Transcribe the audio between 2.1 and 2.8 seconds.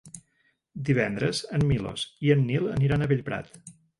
i en Nil